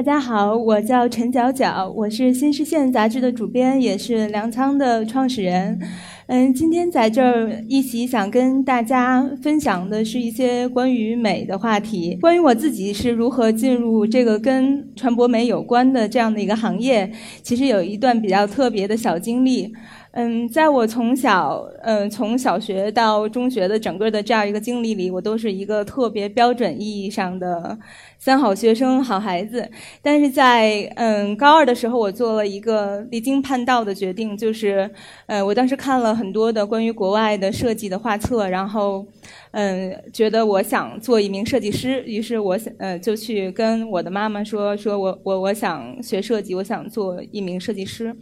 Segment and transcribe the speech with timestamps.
[0.00, 5.78] 大家好，我叫陈角角，我是新视线杂志的主编，也是粮仓的创始人。
[6.26, 19.70] 嗯，今天在这儿一起想跟大家分享的是一些关于美的话题，关于我自己是如何进入这个跟传播美有关的这样的一个行业，其实有一段比较特别的小经历。
[20.12, 27.78] 嗯，在我从小，嗯，从小学到中学的整个的这样一个经历里，我都是一个特别标准意义上的
[28.18, 29.70] 三好学生、好孩子。
[30.02, 34.90] 但是在嗯高二的时候，我做了一个离经叛道的决定，就是，
[35.26, 39.06] 呃，我当时看了很多的关于国外的设计的画册，然后，
[39.52, 48.12] 嗯，觉得我想做一名设计师，于是我想，呃，就去跟我的妈妈说，说我我我想学设计，我想做一名设计师。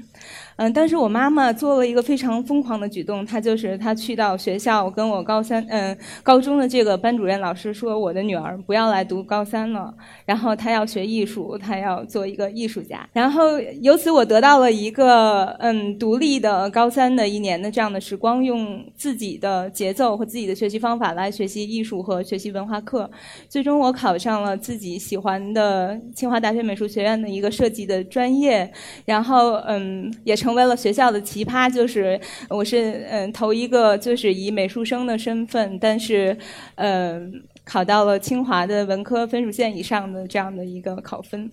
[0.58, 13.08] 嗯，但是我妈妈做了一个非常疯狂的举动，她就是她去到学校跟我高三，嗯，高中的这个班主任老师说，我的女儿不要来读高三了，然后她要学艺术，她要做一个艺术家。
[13.12, 23.08] 然后由此我得到了一个嗯独立的高三的一年的这样的时光，用自己的节奏和自己的学习方法来学习艺术和学习文化课。
[23.48, 28.68] 最终我考上了自己喜欢的清华大学美术学院的一个设计的专业，
[29.04, 30.47] 然后嗯也成。
[30.48, 32.18] 成为了学校的奇葩，就是
[32.48, 36.34] 我是嗯头一个就是以美术生的身份，但是
[36.76, 37.30] 嗯
[37.64, 41.50] 考到了清华的文科分数线以上的这样的一个考分。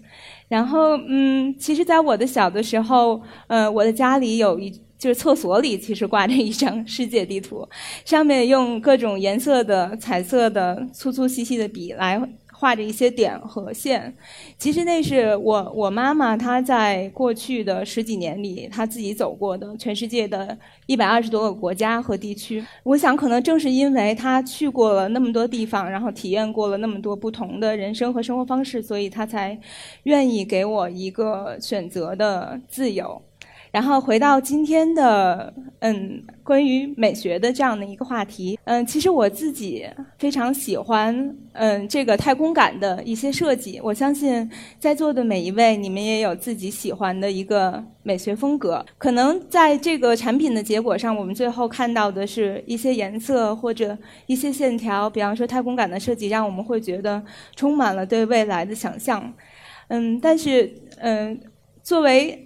[0.47, 7.67] 然后嗯，其实，在我的小的时候，呃，我的家里有一就是厕所里其实挂着一张世界地图，
[8.05, 12.17] 上面用各种颜色的彩色的粗粗细细的笔来。
[12.57, 14.13] 画着一些点和线，
[14.57, 22.63] 其实那是我我妈妈她在过去的十几年里，她自己走过的全世界的一百二十多个国家和地区。
[22.83, 29.59] 我想，可能正是因为她去过了那么多地方，然后体验过了那么多不同的人生和生活方式，所以她才
[30.03, 33.21] 愿意给我一个选择的自由。
[33.75, 39.85] 然后回到今天的嗯，关于美学的这样的一个话题，嗯，其实我自己
[40.17, 43.81] 非常喜欢嗯这个太空感的一些设计。
[43.83, 44.49] 我相信
[44.79, 48.83] 在座的每一位，你们也有自己喜欢的一个美学风格。
[48.97, 57.21] 可能在这个产品的结果上，我们最后看到的是一些颜色或者一些线条，比方说太空感的设计，让我们会觉得
[57.57, 59.33] 充满了对未来的想象。
[59.89, 61.37] 嗯，但是嗯，
[61.83, 62.44] 作为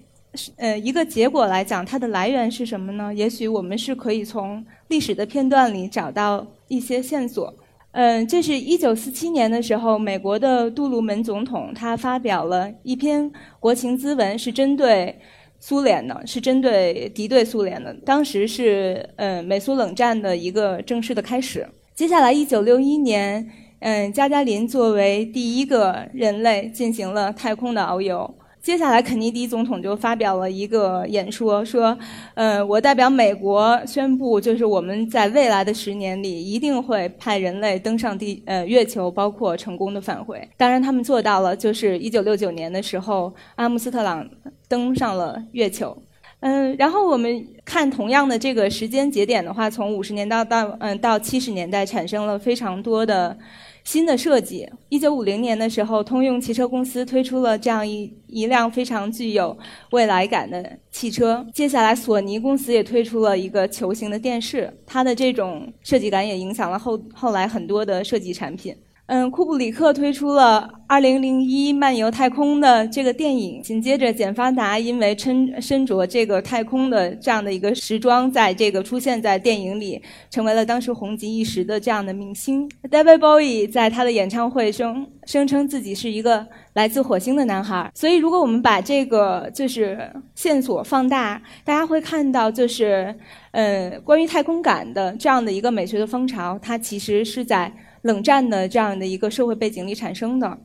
[0.58, 3.14] 呃，一个结果来讲，它的来源是什么呢？
[3.14, 7.54] 也许我们是可以从历史的片段里找到一些线索。
[7.92, 15.18] 嗯，这是一九四七年的时候，美国的杜鲁门总统他发表了一篇国情咨文，是针对
[15.60, 17.92] 苏联的，是针对敌对苏联的。
[18.06, 21.68] 当时是嗯美苏冷战的一个正式的开始。
[21.96, 28.36] 接下来，一九六一年，嗯，加加林作为第一个人类进行了太空的遨游。
[28.62, 31.98] 接下来，肯尼迪总统就发表了一个演说，说
[32.36, 40.46] ：“呃，我代表美国宣布，就是我们在未来的十年里一定会派人类登上地呃月球，包括成功的返回。
[40.58, 44.30] 当然，他们做到了，就是一九六九年的时候，阿姆斯特朗
[44.68, 45.98] 登上了月球。
[46.42, 53.36] 嗯，然后我们看同样的这个时间节点的话，从五十年到到嗯到七十年代，产生了非常多的。”
[53.84, 54.70] 新的设计。
[54.90, 59.58] 一九五零年的时候，通用汽车公司推出了这样一一辆非常具有
[59.92, 61.46] 未来感的汽车。
[61.54, 64.72] 接下来，索尼公司也推出了一个球形的电视。
[64.86, 68.76] 它的这种设计感也影响了后后来很多的设计产品。
[69.10, 73.60] 嗯，库布里克推出了《二零零一漫游太空》的这个电影。
[73.64, 80.00] 紧接着，简·发达因为身身着这个太空的这样的一个时装，在这个出现在电影里，
[80.30, 82.70] 成为了当时红极一时的这样的明星。
[82.84, 87.92] David Bowie 在他的演唱会中声称自己是一个来自火星的男孩。
[87.96, 93.16] 所以，如果我们把这个就是线索放大，大家会看到，就是
[93.54, 97.74] 嗯，关于太空感的这样的一个美学的风潮，它其实是在。
[98.02, 100.58] 冷战的这样的一个社会背景里产生的，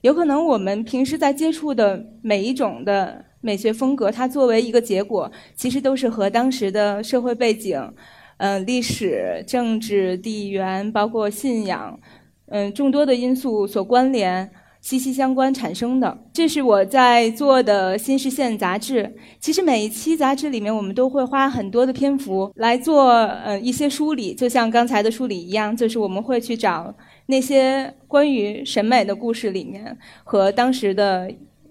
[0.00, 7.92] 有可能我们平时在接触的每一种的美学风格，它作为一个结果，其实都是和当时的社会背景、
[8.38, 11.98] 嗯历史、政治、地缘，包括信仰，
[12.46, 14.50] 嗯众多的因素所关联。
[14.80, 19.14] 息息相关产生的，这是我在做的新视线杂志。
[19.38, 26.94] 其实每一期杂志里面，我们都会花很多的篇幅来做呃一些梳理，就像刚才的梳理一样，就是我们会去找
[27.26, 31.30] 那些关于审美的故事里面和当时的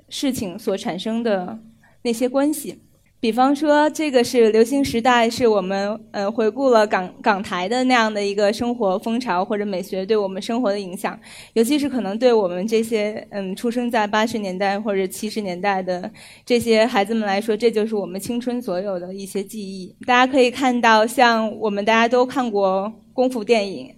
[0.10, 1.60] 事情所产生的
[2.04, 2.80] 那些关系。
[3.22, 11.20] 比方说，这个是流行时代，是我们呃回顾了港港台的那样的一个生活风潮或者美学对我们生活的影响，
[11.52, 16.10] 尤其是可能对我们这些嗯出生在八十年代或者七十年代的
[16.46, 19.94] 这些孩子们来说，这就是我们青春所有的一些记忆。
[20.08, 23.94] 大家可以看到，像我们大家都看过功夫电影，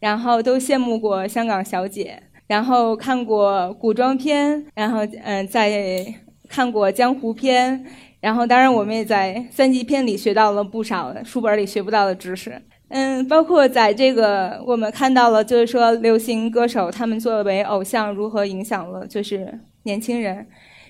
[0.00, 6.04] 然后都羡慕过香港小姐，然后看过古装片，然后嗯在
[6.48, 7.86] 看过江湖片。
[8.24, 12.58] 然后，当然，我们也在三级片里学到了不少书本里学不到的知识。
[12.88, 20.46] 嗯，包括在这个，我们看到了，就是说，流行歌手他们作为偶像如何影响了就是年轻人。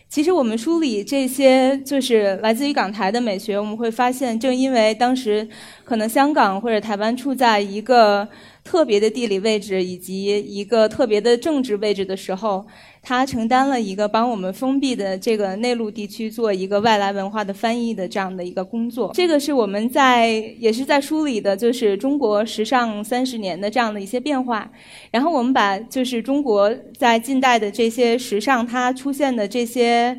[0.09, 5.49] 其实，我们梳理这些就是来自于港台的美学，我们会发现，正因为当时
[5.83, 8.29] 可能香港或者台湾处在一个
[8.65, 12.67] 特别的地理位置以及一个特别的政治位置的时候。
[13.07, 19.13] 他承担了一个帮我们封闭的这个内陆地区做一个外来文化的翻译的这样的一个工作。
[19.13, 24.73] 这个是我们在也是在梳理的，就是中国时尚三十年的这样的一些变化。
[25.11, 30.19] 然后我们把就是中国在近代的这些时尚它出现的这些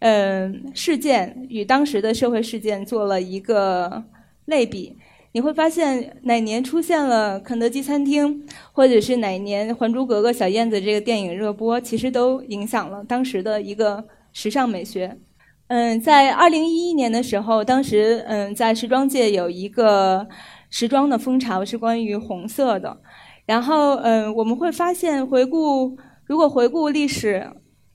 [0.00, 4.02] 嗯事件与当时的社会事件做了一个
[4.46, 4.96] 类比。
[5.34, 15.18] 你会发现哪年出现了肯德基餐厅，或者是哪年《还珠格格》小燕子这个电影热播，其实都影响了当时的一个时尚美学。
[15.66, 20.24] 嗯，在二零一一年的时候，当时嗯在时装界有一个
[20.70, 22.96] 时装的风潮是关于红色的。
[23.44, 27.44] 然后嗯我们会发现，回顾如果回顾历史，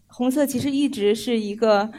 [0.08, 1.90] 红色其实一直是一个。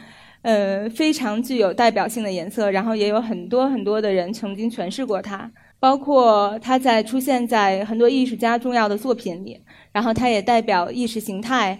[0.41, 9.61] 呃，非常具有代表性的颜色，然后也有很多很多的人曾经诠释过它，包括它在出现在很多艺术家重要的作品里，
[9.91, 11.79] 然后它也代表意识形态。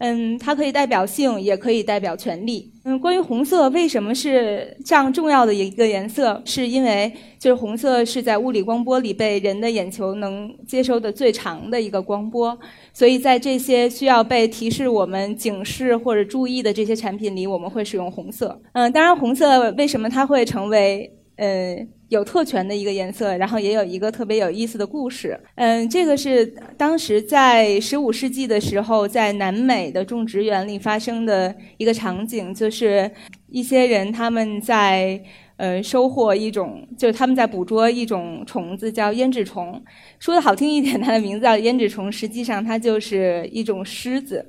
[0.00, 2.72] 嗯，它可以代表性，也可以代表权力。
[2.84, 12.58] 嗯，关于红色为什么是这样重要的一个颜色，是因为就是红色是在物理光波里被人的眼球能接收的最长的一个光波，
[12.94, 18.58] 所以在这些需要被提示我们警示或者注意的这些产品里，我们会使用红色。
[18.72, 21.76] 嗯，当然，红色为什么它会成为呃？
[22.10, 25.38] 有特权的一个颜色，然后也有一个特别有意思的故事。
[25.54, 26.44] 嗯，这个是
[26.76, 33.08] 当时在十五世纪的时候，在南美的种植园里发生的一个场景，就是
[33.48, 35.22] 一些人他们在
[35.56, 39.80] 呃收获一种，就是他们在捕捉一种虫子，叫胭脂虫。
[40.18, 44.44] 说的好听一点，它的名字叫胭脂虫，实际上它就是一种虱子。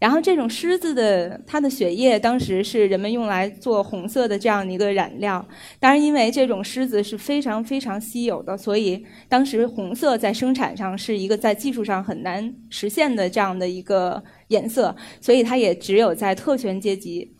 [0.00, 5.46] 然后这种狮子的它的血液当时是人们用来做红色的这样的一个染料。
[5.80, 17.34] 当然，因为这种狮子是非常非常稀有的，所以当时红色在生产上是一个在技术上很难实现的这样的一个颜色，所以它也只有在特权阶级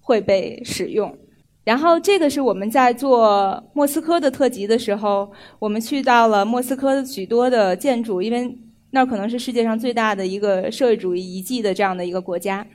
[0.00, 1.16] 会被使用。
[1.64, 8.58] 然后这个是我们在做莫斯科的特辑的时候，我们去到了莫斯科的许多的建筑，因为。
[8.90, 12.66] 那可能是世界上最大的一个社会主义遗迹的这样的一个国家，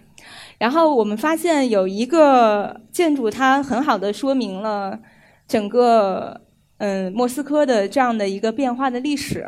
[0.60, 5.00] 然后我们发现有一个建筑，它很好的说明了
[5.48, 6.42] 整个
[6.77, 9.48] 嗯莫斯科的这样的一个变化的历史。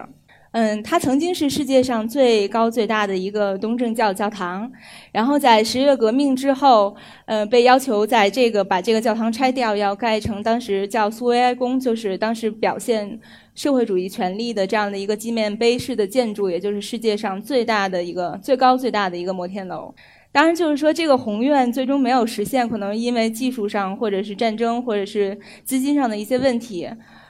[0.53, 4.71] 嗯，它曾经是世界上最高最大的一个东正教教堂，
[5.11, 13.19] 然后在十月革命之后，呃，被要求在这个把这个教堂拆掉，要盖成当时叫苏维埃宫，就是当时表现。
[13.55, 19.95] 社会主义权力的这样的一个纪念碑式的建筑，也就是世界上最大的一个、最高最大的一个摩天楼。
[20.31, 26.89] 当然，就是说这个宏愿最终没有实现，可能因为技术上，或者是战争，或者是资金上的一些问题。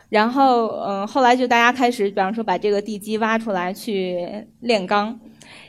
[0.09, 4.27] 然后，嗯，后来就大家开始，比方说把这个地基挖出来去
[4.61, 5.19] 炼钢，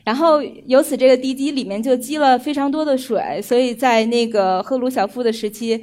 [0.04, 5.82] 然后由此这个地基里面就积了非常多的水，所以在那个赫鲁晓夫的时期，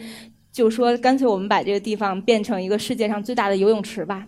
[0.51, 4.25] 就说干脆我们把这个地方变成一个世界上最大的游泳池吧。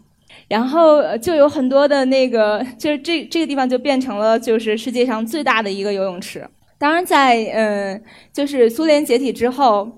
[0.48, 6.48] 然后就有很多的那个， 就是这这个地方就变成了就是世界上最大的一个游泳池。
[6.78, 9.90] 当然，在嗯，就是苏联解体之后，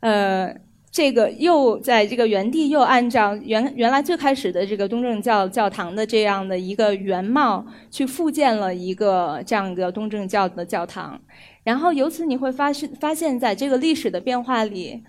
[0.00, 0.52] 呃，
[0.90, 11.20] 这个又在这个原地又按照原原来最开始的这个东正教教堂的这样的一个原貌去复建了一个这样一个东正教的教堂。
[11.62, 15.02] 然后由此你会发现，发现在这个历史的变化里，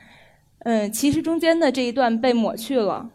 [0.60, 3.10] 嗯，其实中间的这一段被抹去了。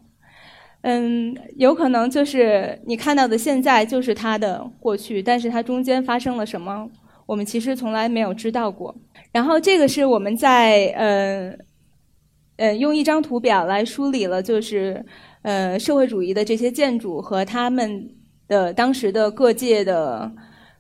[0.83, 6.89] 嗯，有可能就是你看到的现在就是它的过去，但是它中间发生了什么，
[7.27, 8.95] 我们其实从来没有知道过。
[9.31, 11.55] 然后这个是我们在呃
[12.57, 15.05] 呃用一张图表来梳理了，就是
[15.43, 18.09] 呃社会主义的这些建筑和他们
[18.49, 20.33] 的当时的各界的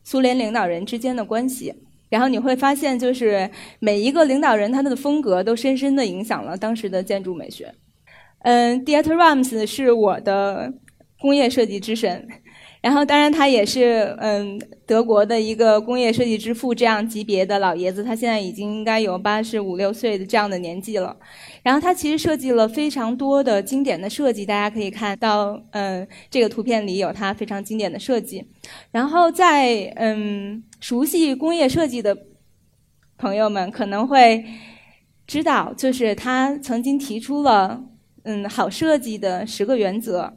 [0.02, 1.74] 苏联领导人之间的关系。
[2.08, 7.72] 然后你会发现，就是每一个领导人他的风格都深深的影响了当时的建筑美学。
[8.40, 10.72] 嗯，Dieter Rams 是我的
[11.18, 12.28] 工业设计之神。
[12.82, 21.14] 然后，当然，他也是嗯，德国的一个工业设计之父这样级别的老爷子，他现在已经应该有八十五六岁的这样的年纪了。
[21.62, 28.42] 然后，他其实设计了非常多的经典的设计，大家可以看到，嗯，这个图片里有他非常经典的设计。
[28.90, 32.16] 然后，在嗯，熟悉工业设计的
[33.18, 34.42] 朋友们可能会
[35.26, 37.84] 知道，就是他曾经提出了
[38.24, 40.32] 嗯，好设计的十个原则。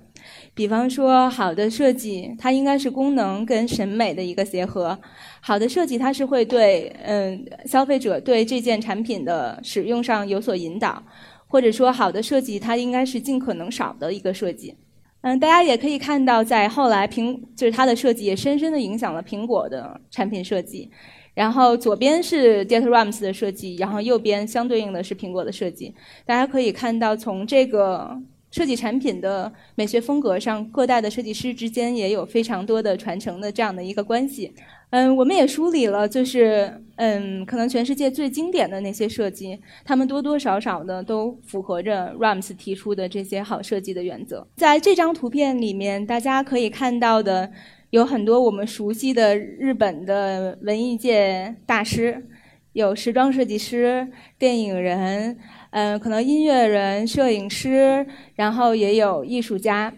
[0.53, 4.97] 比方说，好的设计它应该是功能跟审美的一个结合。
[5.41, 11.03] 好的设计它是会对嗯消费者对这件产品的使用上有所引导，
[11.47, 14.75] 或者说好的设计它应该是尽可能少的一个设计。
[15.21, 20.89] 嗯，大家也可以看到，在后来苹就是它的设计也深深的影响了苹果的产品设计。
[21.33, 25.93] 然后左边是 Dieter Rams 的设计，然后右边相对应的是苹果的设计。
[26.25, 28.21] 大家可以看到，从这个。
[28.55, 34.53] 设计产品的美学风格上，各代的设计师之间也有非常多的传承的这样的一个关系。
[34.91, 44.45] 嗯，我们也梳理了，就是嗯，可能全世界最经典的那些设计，他们多多少少的都符合着 Rams 提出的这些好设计的原则。
[44.55, 47.51] 在这张图片里面，大家可以看到的
[47.93, 52.25] 有很多我们熟悉的日本的文艺界大师，
[52.71, 55.37] 有时装设计师、电影人。
[55.69, 59.93] 嗯，可能音乐人、摄影师，然后也有艺术家，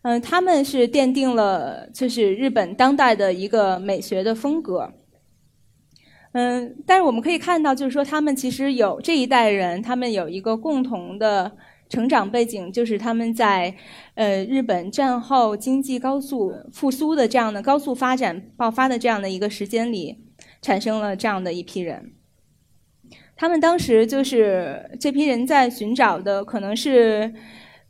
[0.00, 4.94] 嗯，他们是奠定了就是日本当代的一个美学的风格。
[6.32, 11.54] 嗯，但是我们可以看到，就是说他们其实有这一代人，他们有一个共同的
[11.88, 13.74] 成长背景，就是他们在
[14.14, 20.18] 呃日本战后经济高速复苏的这样的高速发展爆发的这样的一个时间里，
[20.60, 22.12] 产生了这样的一批人。
[23.36, 27.34] 他们当时就是这批人在寻找的，可能是，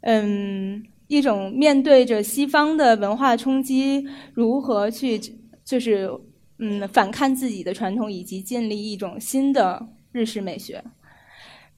[0.01, 5.19] 嗯，一种面对着西方的文化冲击，如何去
[5.65, 6.11] 就是
[6.59, 10.83] 嗯反抗自己的传统，以及建立一种新的日式美学。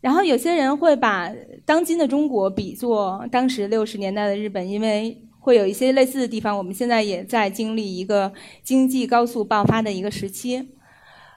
[0.00, 1.30] 然后有些人会把
[1.64, 6.56] 当今的中国比作当时六十年代的日本，因为会有一些类似的地方。
[6.56, 10.68] 我们现在也在经历一个经济高速爆发的一个时期。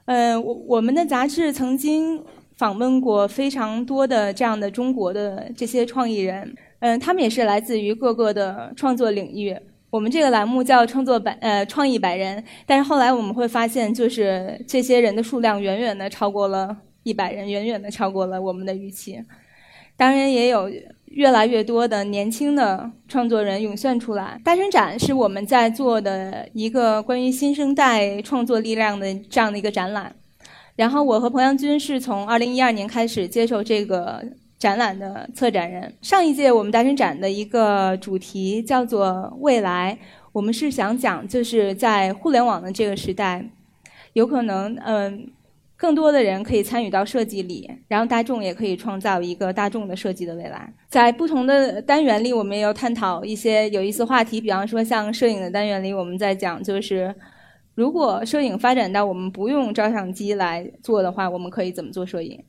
[0.06, 2.24] 嗯，我我们的杂志曾经
[2.58, 9.56] 访问过非常多的这样的中国的这些创意人，嗯，他们也是来自于各个的创作领域。
[9.90, 19.24] 我们这个栏目叫“创作百呃创意百人”，但是后来我们会发现，就是这些人的数量远远的超过了一百人，远远的超过了我们的预期。
[19.98, 20.72] 当然，也有
[21.06, 24.40] 越来越多的年轻的创作人涌现出来。
[24.44, 30.16] 大生展是我们在做的一个关于新生代创作力量的这样的一个展览。
[30.76, 34.24] 然后我和彭阳军是从二零一二年开始接受这个
[34.58, 35.94] 展览的策展人。
[36.02, 39.96] 上一届我们大生展的一个主题叫做未来，
[40.32, 43.46] 我们是想讲就是在互联网的这个时代，
[44.14, 45.30] 有可能嗯。
[45.82, 50.72] 更多的人可以参与到设计里，然后大众也可以创造一个大众的设计的未来。
[50.88, 57.16] 在不同的单元里，我们也有探讨一些有意思话题，比方说像摄影的单元里，我们在讲就是
[57.74, 62.40] 如果摄影发展到我们不用照相机来做的话，我们可以怎么做摄影？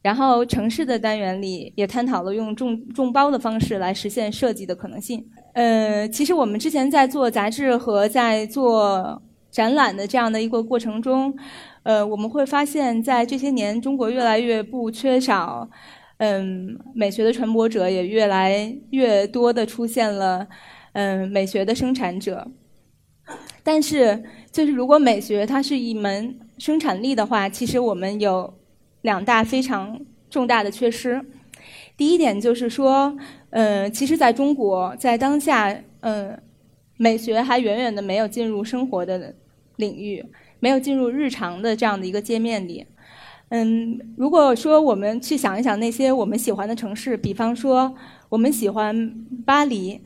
[0.00, 5.22] 然后城市的单元里也探讨了用众众包的方式来实现设计的可能性。
[5.52, 11.36] 呃，其实我们之前在做杂志和在做展览的这样的一个过程中。
[11.84, 15.68] 呃，我们会发现，在这些年，中国越来越不缺少，
[16.18, 20.46] 嗯，美学的传播者，也越来越多的出现了，
[20.92, 22.46] 嗯，美学的生产者。
[23.64, 28.52] 但是，就是如果美学它是一门生产力的话，其实我们有
[29.00, 31.24] 两大非常重大的缺失。
[31.96, 33.16] 第一点就是说，
[33.50, 36.40] 嗯，其实在中国，在当下，嗯，
[36.96, 39.34] 美学还远远的没有进入生活的
[39.76, 40.24] 领域。
[40.62, 42.86] 没有进入日常的这样的一个界面里，
[43.48, 47.92] 嗯，如果说我们去想一想那些我们喜欢的城市，比方说
[48.28, 49.12] 我们喜欢
[49.44, 50.00] 巴黎，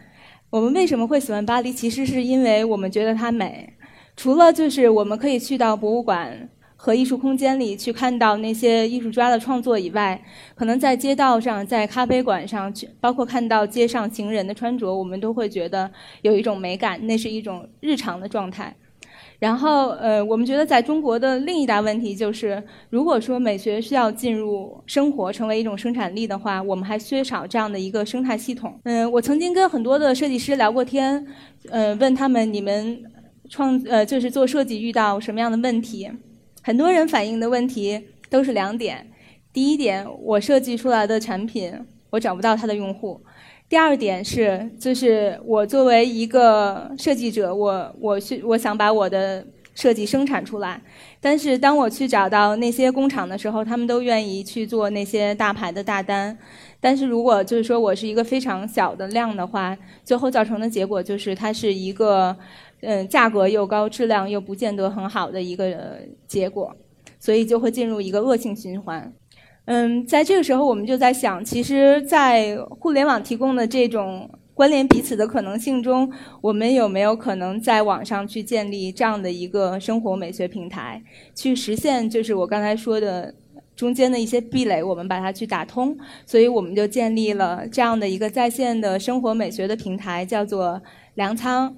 [0.49, 1.71] 我们为什么会喜欢巴黎？
[1.71, 3.75] 其实是因为我们觉得它美。
[4.17, 10.19] 除了就是我们可以去到博物馆和艺术空间里去看到那些艺术家的创作以外，
[10.55, 15.91] 可能在街道上、在咖啡馆上去，包括看到街上行人的穿着，我们都会觉得
[16.23, 18.75] 有一种美感，那是一种日常的状态。
[19.39, 28.79] 然后，呃，我们觉得在中国的另一大问题就是，如果说美学需要进入生活，成为一种生产力的话，我们还缺少这样的一个生态系统。
[28.85, 31.27] 嗯，我曾经跟很多的设计师聊过天，
[31.71, 33.03] 呃，问他们你们
[33.49, 36.11] 创呃就是做设计遇到什么样的问题，
[36.63, 39.07] 很多人反映的问题都是两点：
[39.53, 41.73] 第一点，我设计出来的产品
[42.11, 43.21] 我找不到它的用户；
[43.69, 49.45] 第二点是，就是我作为一个设计者，我我是我想把我的
[49.75, 50.81] 设计生产出来，
[51.21, 56.39] 但是当我去找到那些工厂的时候，他们都愿意去做那些大牌的大单。
[56.81, 62.37] 但是如果就是说我是一个非常小的量的话，最后造成的结果就是它是一个，
[62.83, 66.73] 嗯，价格又高，质量又不见得很好的一个结果，
[67.19, 69.13] 所以就会进入一个恶性循环。
[69.67, 81.03] 嗯，在这个时候我们就在想，其实，在互联网提供的这种关联彼此的可能性中，我们有没有可能在网上去建立这样的一个生活美学平台，
[81.35, 83.35] 去实现就是我刚才说的。
[83.77, 85.95] 中间的一些壁垒，我们把它去打通，
[86.25, 90.81] 所以我们就建立了这样的一个在线的生活美学的平台，叫做
[91.13, 91.77] 粮仓。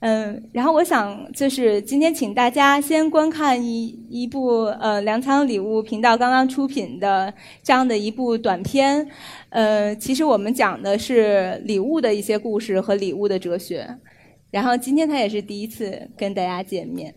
[0.00, 9.06] 嗯，然后我想就是今天请大家先观看一一部呃粮仓礼物频道刚刚出品的这样的一部短片。
[9.50, 13.86] 呃，其实我们讲的是礼物的一些故事和礼物的哲学。
[14.50, 17.14] 然后今天他也是第一次跟大家见面。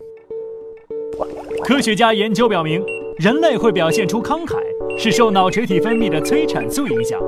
[1.62, 2.82] 科学家研究表明。
[3.20, 4.56] 人类会表现出慷慨，
[4.98, 7.20] 是受脑垂体分泌的催产素影响，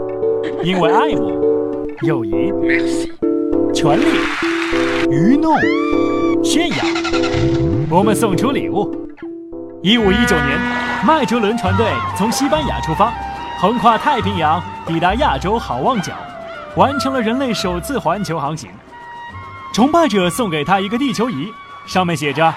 [0.65, 2.53] 因为爱慕、友谊、
[3.73, 4.05] 权力、
[5.11, 5.55] 愚弄、
[6.43, 6.77] 炫耀，
[7.89, 9.09] 我们送出礼物。
[9.83, 10.59] 一五一九年，
[11.07, 11.87] 麦哲伦船队
[12.17, 13.13] 从西班牙出发，
[13.61, 16.13] 横跨太平洋，抵达亚洲好望角，
[16.77, 18.69] 完成了人类首次环球航行。
[19.73, 21.53] 崇拜者送给他一个地球仪，
[21.87, 22.53] 上面写着：“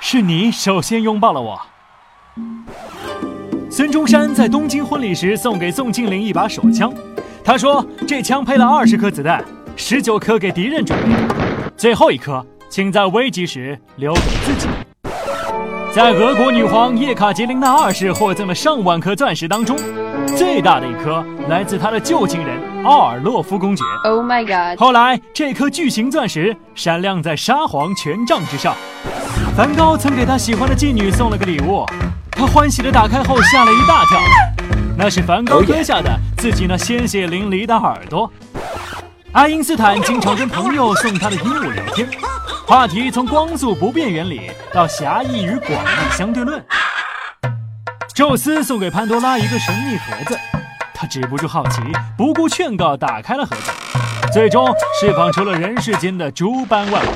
[0.00, 1.60] 是你首先拥抱了我。”
[3.70, 6.90] 孙中山在东京婚礼时送给宋庆龄一把手枪，
[7.44, 9.44] 他说这枪配了二十颗子弹，
[9.76, 11.49] 十九颗给敌人准备，
[11.80, 14.68] 最后一颗请在危急时留给自己。
[15.94, 19.78] 在俄国女皇叶卡捷琳娜二世获赠的上万颗钻石当中，
[20.36, 23.82] 最大的一颗来自她的旧情人奥尔洛夫公爵。
[24.04, 24.78] Oh my god！
[24.78, 28.76] 后来这颗巨型钻石闪亮在沙皇权杖之上。
[29.56, 31.86] 梵高曾给他喜欢的妓女送了个礼物。
[32.30, 34.20] 他欢喜的打开后吓了一大跳，
[34.98, 38.30] 那是梵高割下的自己那鲜血淋漓的耳朵。
[39.32, 42.08] 爱因斯坦经常跟朋友送他的鹦鹉聊天，
[42.66, 46.60] 话题从光速不变原理到狭义与广义相对论。
[48.12, 50.36] 宙斯送给潘多拉一个神秘盒子，
[50.92, 51.80] 他止不住好奇，
[52.18, 53.70] 不顾劝告打开了盒子，
[54.32, 54.66] 最终
[55.00, 57.10] 释放出了人世间的诸般万物。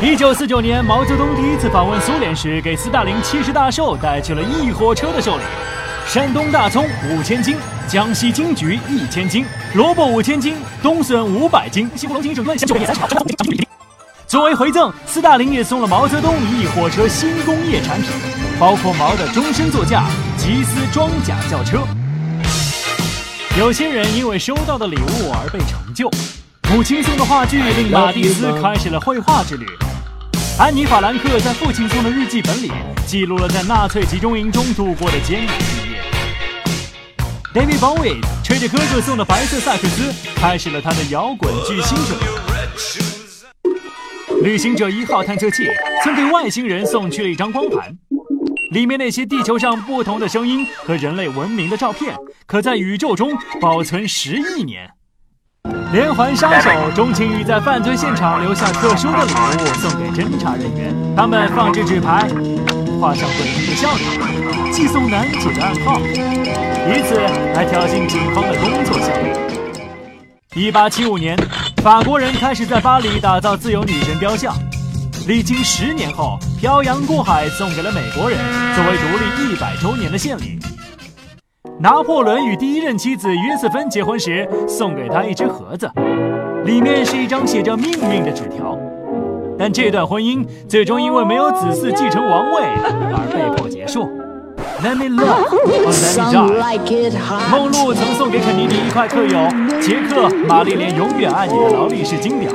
[0.00, 5.42] 一九四九年，毛泽东第一次访问苏联时，给斯大林七十大寿带去了一火车的寿礼：
[6.06, 7.56] 山东大葱五千斤，
[7.88, 11.90] 江西金桔一千斤，萝卜五千斤，冬笋五百斤。
[11.96, 13.02] 西湖龙井省院乡就三十
[14.26, 18.10] 作为回赠，斯大林也送了毛泽东一火车新工业产品，
[18.60, 20.04] 包括毛的终身座驾
[20.36, 21.78] 吉斯装甲轿车。
[23.58, 26.10] 有些人因为收到的礼物而被成就。
[26.70, 29.66] 母亲送的话剧令马蒂斯开始了绘画之旅。
[30.58, 32.70] 安妮·法兰克在父亲送的日记本里
[33.06, 35.77] 记录了在纳粹集中营中度过的艰难。
[37.54, 42.20] David Bowie 吹着哥哥送的白色萨克斯，开始了他的摇滚巨星之路。
[44.42, 45.64] 旅行者一号探测器
[46.04, 47.96] 曾给外星人送去了一张光盘，
[48.72, 52.14] 里面那些地球上不同的声音和人类文明的照片，
[52.46, 53.30] 可在宇宙中
[53.60, 54.90] 保存十亿年。
[55.90, 62.28] 连环杀手钟情于在犯罪现场留下特殊的礼物送给侦查人员，他们放置纸牌，
[63.00, 64.47] 画上诡异的笑容，
[64.78, 67.16] 寄送男主的暗号，以此
[67.52, 69.32] 来挑衅警方的工作效率。
[70.54, 71.36] 一八七五年，
[71.82, 74.54] 法国人开始在巴黎打造自由女神雕像，
[75.26, 78.38] 历经十年后，漂洋过海送给了美国人，
[78.76, 80.60] 作为独立一百周年的献礼。
[81.80, 85.90] 拿破仑与第一任妻子约瑟芬结婚时，送给他一只盒子，
[86.64, 88.78] 里面是一张写着命运的纸条。
[89.58, 94.08] 但这段婚姻最终因为没有子嗣继承王位而被迫结束。
[94.80, 97.50] Let me love or let me die。
[97.50, 99.48] 梦露曾送给肯尼迪一块刻有
[99.82, 102.48] “杰克，玛丽莲永远爱你”的劳力士金表，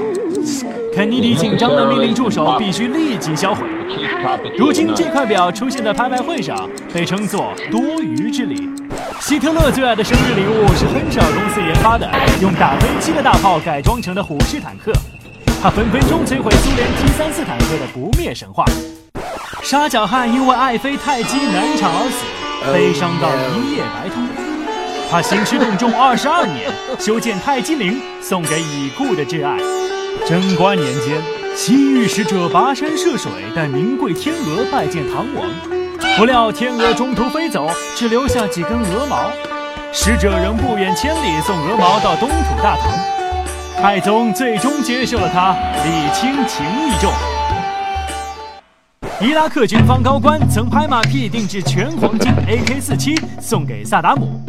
[0.95, 3.67] 肯尼迪紧张地命令助手必须立即销毁。
[4.57, 8.69] 如今这块表出现在拍卖会上，被称作“多余之礼”。
[9.19, 12.09] 希特勒最爱的生日礼物是亨舍尔公司研发的
[12.41, 14.93] 用打飞机的大炮改装成的虎式坦克，
[15.61, 18.63] 它分分钟摧毁苏联 T 三四坦克的不灭神话。
[19.61, 24.21] 沙脚汉因为爱妃太姬难产而死，悲伤到一夜白头。
[25.09, 29.57] 他兴师动众二十二年，修建泰姬陵，送给已故的挚爱。
[30.25, 31.21] 贞观年间，
[31.55, 35.47] 西域使者跋山涉水带名贵天鹅拜见唐王。
[36.17, 39.29] 不料天鹅中途飞走，只留下几根鹅毛。
[39.91, 42.91] 使者仍不远千里送鹅毛到东土大唐。
[43.81, 47.11] 太宗最终接受了他，礼轻情意重。
[49.21, 54.41] 伊拉克军方高官曾拍马屁定制全黄金 AK-47 送给萨达姆，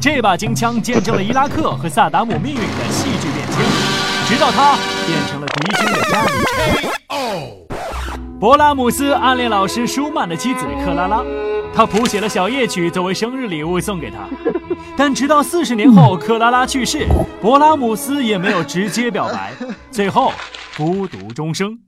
[0.00, 3.64] 这把金枪见证了伊拉克和萨达姆命运的戏剧变迁，
[4.26, 4.76] 直到它
[5.06, 6.30] 变成了敌军的家里。
[8.40, 11.22] 勃拉姆斯暗恋老师舒曼的妻子克拉拉，
[11.74, 14.18] 他谱写了小夜曲作为生日礼物送给她。
[14.96, 17.06] 但直到四十年后，克拉拉去世，
[17.42, 19.52] 勃拉姆斯也没有直接表白，
[19.90, 20.32] 最后
[20.76, 21.78] 孤独终生。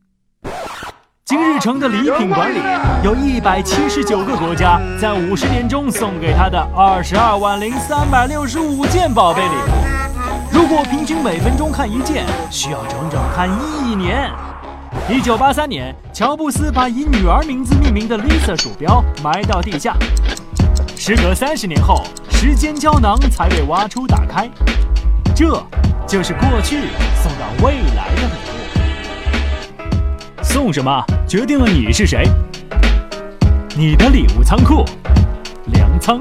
[1.30, 2.58] 今日城的礼品馆里
[3.04, 10.50] 有一百七十九个国家在五十年中送给他的二十二万零三百六十五件宝贝礼物。
[10.50, 14.28] 如果平均每分钟看一件，需要整整看一年。
[15.08, 19.94] 一九八三年，乔布斯把以女儿名字命名的 Lisa 鼠标埋到地下。
[20.96, 24.50] 时隔三十年后，时间胶囊才被挖出打开，
[25.32, 25.64] 这
[26.08, 26.88] 就是过去
[27.22, 28.39] 送到未来的礼。
[30.62, 32.22] 送什么决定了你是谁。
[33.74, 34.84] 你的礼物仓库，
[35.72, 36.20] 粮仓。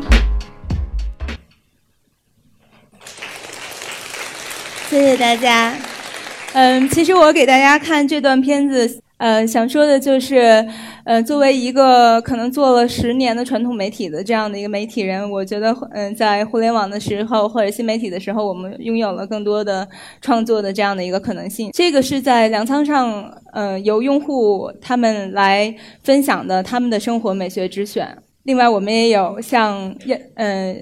[4.89, 5.73] 谢谢大家。
[6.53, 9.01] 嗯，其实我给大家看这段片子。
[9.17, 10.65] 呃，想说的就是，
[11.09, 19.89] 呃，作为一个可能做了十年的传统媒体的这样的一个媒体人，我觉得，嗯，在互联网的时候或者新媒体的时候，我们拥有了更多的
[20.21, 21.71] 创作的这样的一个可能性。
[21.73, 28.15] 这个是在粮仓上，呃，由用户他们来分享的他们的生活美学之选。
[28.43, 29.91] 另外，我们也有像，
[30.35, 30.75] 呃。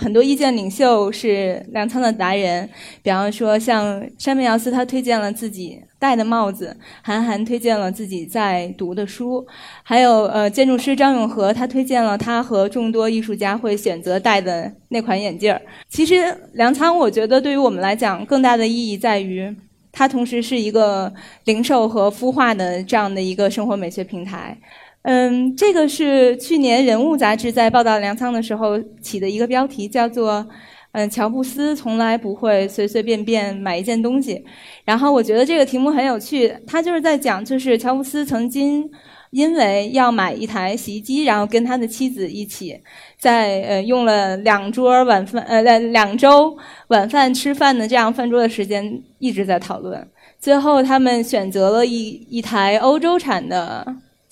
[0.00, 2.68] 很多意见领袖是粮仓的达人，
[3.02, 6.68] 比方说像山本耀司，他推荐了自己戴的帽子；
[7.02, 9.44] 韩寒推荐了自己在读的书；
[9.82, 15.60] 还有呃建筑师张永和，他推荐了他和众多艺术家会选择戴的那款眼镜儿。
[15.88, 19.54] 其实粮仓，我觉得对于我们来讲，更大的意义在于，
[19.90, 21.12] 它同时是一个
[21.44, 24.56] 零售和孵化的这样的一个生活美学平台。
[25.02, 30.46] 嗯，这个是去年《人物》杂志在报道粮仓的时候起的一个标题，叫做
[30.98, 34.44] “嗯，乔布斯从来不会随随便便买一件东西”。
[34.84, 38.90] 然后我觉得这个题目很有趣，他就是在讲，就是乔布斯曾经
[39.30, 42.76] 因为要买一台洗衣机，然后跟他的妻子一起
[43.16, 46.56] 在呃用了两桌晚饭呃在两周
[46.88, 50.04] 晚饭吃饭的这样饭桌的时间一直在讨论，
[50.40, 53.86] 最后他们选择了一一台欧洲产的。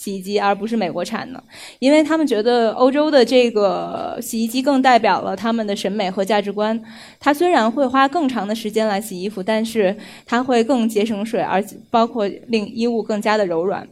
[0.06, 1.42] 洗衣机，而不是美国产的，
[1.80, 6.80] 因为他们觉得欧洲的这个洗衣机更代表了他们的审美和价值观。
[7.18, 13.84] 它虽然会花更长的时间来洗衣服，但是它会更节省水，而且包括令衣物更加的柔软。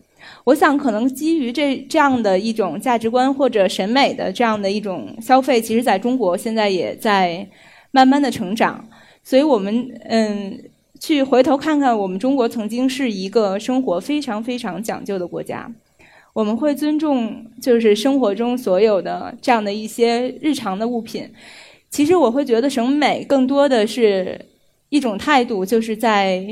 [0.44, 7.44] 我想，可能基于这这样的一种价值观或者审美的这样的一种消费，其实在中国现在也在
[7.90, 8.88] 慢慢的成长。
[9.24, 10.61] 所以我们嗯，
[11.00, 15.68] 去回头看看，我们中国曾经是一个生活非常非常讲究的国家。
[16.35, 21.27] 我们会尊重，就是生活中所有的这样的一些日常的物品。
[21.88, 24.44] 其实我会觉得审美更多的是
[24.88, 26.44] 一种态度，就是在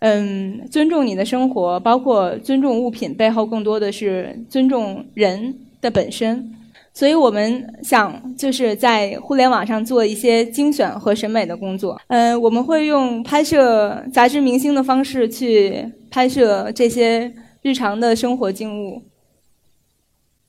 [0.00, 6.52] 嗯尊重你的生活，包括尊重物品背后更多的是尊重人的本身。
[6.92, 11.98] 所以我们想就是在互联网上做一些精选和审美的工作。
[12.08, 17.32] 嗯，我们会用拍摄杂志明星的方式去拍摄这些
[17.62, 19.02] 日常的生活静物。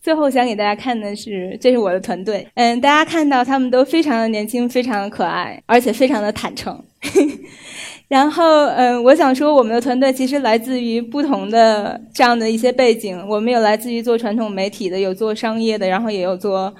[0.05, 2.47] 最后想给大家看的是，这是我的团队。
[2.53, 6.79] 嗯，大家看到他们都非常的年轻，非常的可爱，而且非常的坦诚。
[8.07, 13.19] 然后，嗯，我想说，我们的团队其实来自于不同的这样的一些背景。
[13.27, 16.71] 我们有来自于做传统媒体的，有做商业的，然后也有做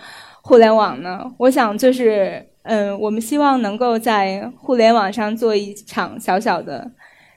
[0.44, 1.26] 互联网的。
[1.40, 6.92] 我想就是，嗯，我们希望能够在互联网上做一场小小的。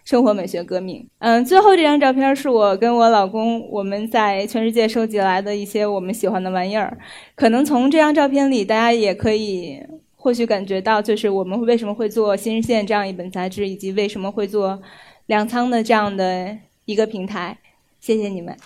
[0.08, 1.06] 生活美学革命。
[1.18, 6.96] 嗯，最后这张照片是我跟我老公我们在全世界收集来的一些我们喜欢的玩意儿。
[7.34, 9.78] 可能从这张照片里，大家也可以
[10.16, 14.80] 或许感觉到，就是我们为什么会做《新日线》这样一本杂志，以及为什么会做
[15.26, 17.58] 粮仓的这样的一个平台。
[18.00, 18.56] 谢谢你们。